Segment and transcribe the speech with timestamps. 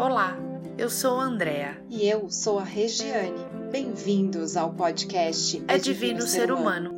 [0.00, 0.34] Olá,
[0.78, 1.76] eu sou a Andrea.
[1.90, 3.44] E eu sou a Regiane.
[3.70, 6.90] Bem-vindos ao podcast É Divino Ser Humano.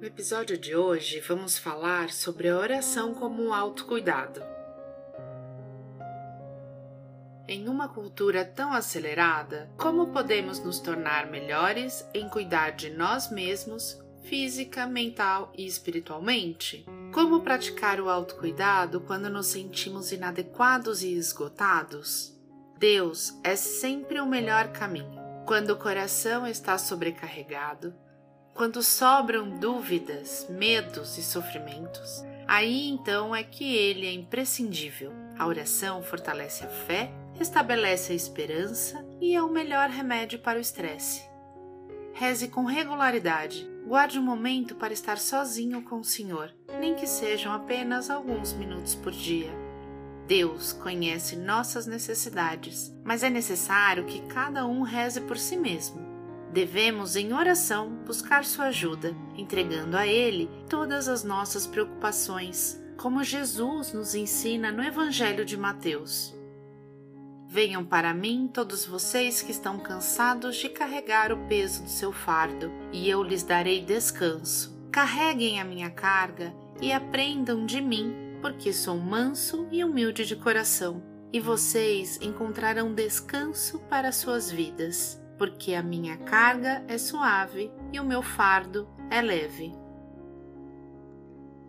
[0.00, 4.42] No episódio de hoje, vamos falar sobre a oração como um autocuidado.
[7.46, 13.96] Em uma cultura tão acelerada, como podemos nos tornar melhores em cuidar de nós mesmos,
[14.24, 16.84] física, mental e espiritualmente?
[17.14, 22.36] Como praticar o autocuidado quando nos sentimos inadequados e esgotados?
[22.76, 25.22] Deus é sempre o melhor caminho.
[25.46, 27.94] Quando o coração está sobrecarregado,
[28.52, 35.12] quando sobram dúvidas, medos e sofrimentos, aí então é que ele é imprescindível.
[35.38, 40.60] A oração fortalece a fé, restabelece a esperança e é o melhor remédio para o
[40.60, 41.22] estresse.
[42.12, 43.72] Reze com regularidade.
[43.86, 48.94] Guarde um momento para estar sozinho com o Senhor, nem que sejam apenas alguns minutos
[48.94, 49.52] por dia.
[50.26, 56.00] Deus conhece nossas necessidades, mas é necessário que cada um reze por si mesmo.
[56.50, 63.92] Devemos, em oração, buscar sua ajuda, entregando a Ele todas as nossas preocupações, como Jesus
[63.92, 66.34] nos ensina no Evangelho de Mateus.
[67.54, 72.68] Venham para mim todos vocês que estão cansados de carregar o peso do seu fardo,
[72.92, 74.76] e eu lhes darei descanso.
[74.90, 81.00] Carreguem a minha carga e aprendam de mim, porque sou manso e humilde de coração,
[81.32, 88.04] e vocês encontrarão descanso para suas vidas, porque a minha carga é suave e o
[88.04, 89.83] meu fardo é leve.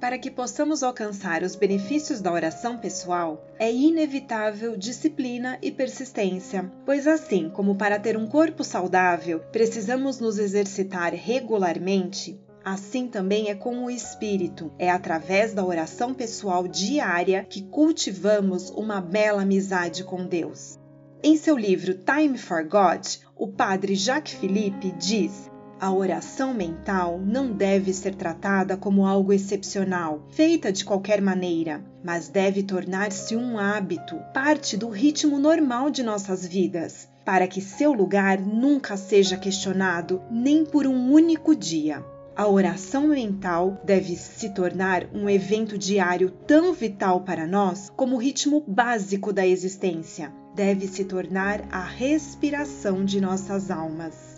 [0.00, 7.06] Para que possamos alcançar os benefícios da oração pessoal, é inevitável disciplina e persistência, pois,
[7.06, 13.84] assim como para ter um corpo saudável precisamos nos exercitar regularmente, assim também é com
[13.84, 14.72] o espírito.
[14.78, 20.78] É através da oração pessoal diária que cultivamos uma bela amizade com Deus.
[21.22, 27.50] Em seu livro Time for God, o padre Jacques Philippe diz a oração mental não
[27.50, 34.16] deve ser tratada como algo excepcional, feita de qualquer maneira, mas deve tornar-se um hábito,
[34.34, 40.66] parte do ritmo normal de nossas vidas, para que seu lugar nunca seja questionado nem
[40.66, 42.04] por um único dia.
[42.36, 48.18] A oração mental deve se tornar um evento diário tão vital para nós como o
[48.18, 50.30] ritmo básico da existência.
[50.54, 54.29] Deve se tornar a respiração de nossas almas.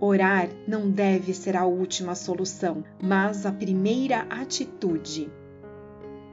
[0.00, 5.30] Orar não deve ser a última solução, mas a primeira atitude.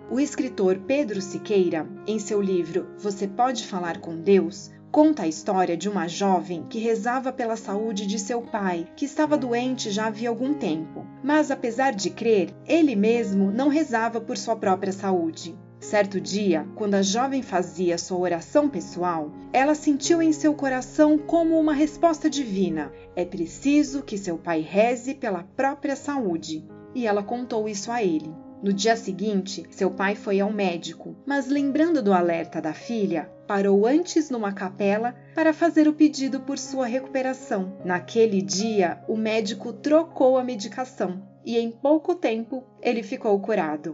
[0.09, 5.77] O escritor Pedro Siqueira, em seu livro Você Pode Falar com Deus, conta a história
[5.77, 10.27] de uma jovem que rezava pela saúde de seu pai, que estava doente já havia
[10.27, 11.05] algum tempo.
[11.23, 15.55] Mas, apesar de crer, ele mesmo não rezava por sua própria saúde.
[15.81, 21.59] Certo dia, quando a jovem fazia sua oração pessoal, ela sentiu em seu coração como
[21.59, 26.63] uma resposta divina: é preciso que seu pai reze pela própria saúde.
[26.93, 28.31] E ela contou isso a ele.
[28.61, 33.87] No dia seguinte, seu pai foi ao médico, mas lembrando do alerta da filha, parou
[33.87, 37.75] antes numa capela para fazer o pedido por sua recuperação.
[37.83, 43.93] Naquele dia, o médico trocou a medicação e em pouco tempo ele ficou curado.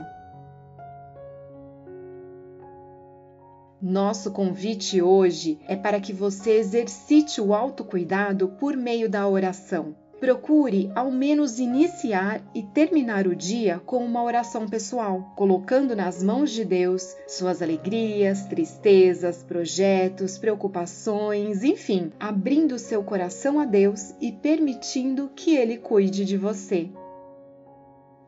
[3.81, 9.95] Nosso convite hoje é para que você exercite o autocuidado por meio da oração.
[10.19, 16.49] Procure ao menos iniciar e terminar o dia com uma oração pessoal, colocando nas mãos
[16.49, 25.29] de Deus suas alegrias, tristezas, projetos, preocupações, enfim, abrindo seu coração a Deus e permitindo
[25.35, 26.89] que Ele cuide de você.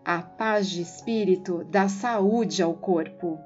[0.06, 3.40] A paz de espírito dá saúde ao corpo.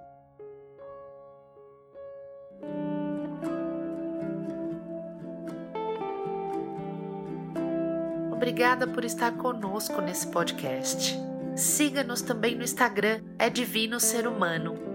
[8.33, 11.15] Obrigada por estar conosco nesse podcast.
[11.55, 14.92] Siga-nos também no Instagram, é Divino Ser Humano